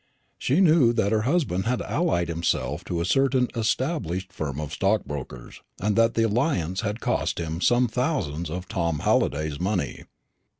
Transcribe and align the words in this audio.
She 0.39 0.61
knew 0.61 0.93
that 0.93 1.11
her 1.11 1.21
husband 1.29 1.65
had 1.65 1.83
allied 1.83 2.27
himself 2.27 2.83
to 2.85 3.01
a 3.01 3.05
certain 3.05 3.49
established 3.53 4.33
firm 4.33 4.59
of 4.59 4.73
stockbrokers, 4.73 5.61
and 5.79 5.95
that 5.95 6.15
the 6.15 6.23
alliance 6.23 6.81
had 6.81 6.99
cost 7.01 7.37
him 7.39 7.61
some 7.61 7.87
thousands 7.87 8.49
of 8.49 8.67
Tom 8.67 9.01
Halliday's 9.05 9.59
money. 9.59 10.05